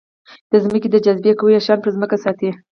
د 0.51 0.53
ځمکې 0.63 0.87
د 0.91 0.95
جاذبې 1.05 1.31
قوه 1.39 1.59
شیان 1.65 1.79
پر 1.81 1.89
ځمکې 1.95 2.17
ساتي. 2.23 2.49